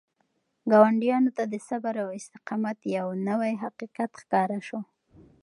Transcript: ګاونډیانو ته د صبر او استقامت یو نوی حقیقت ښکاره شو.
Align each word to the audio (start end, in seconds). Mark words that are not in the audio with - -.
ګاونډیانو 0.71 1.31
ته 1.37 1.43
د 1.53 1.55
صبر 1.67 1.95
او 2.03 2.09
استقامت 2.19 2.77
یو 2.97 3.07
نوی 3.27 3.53
حقیقت 3.63 4.11
ښکاره 4.21 4.59
شو. 4.67 4.79